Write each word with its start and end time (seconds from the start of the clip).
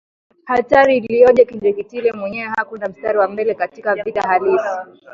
Hatari 0.49 0.97
iliyoje 0.97 1.45
Kinjekitile 1.45 2.11
mwenyewe 2.13 2.49
hakwenda 2.55 2.89
mstari 2.89 3.17
wa 3.17 3.27
mbele 3.27 3.53
katika 3.55 3.95
vita 3.95 4.21
halisi 4.21 4.99